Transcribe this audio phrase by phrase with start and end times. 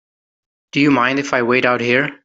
[0.71, 2.17] Do you mind if I wait out here?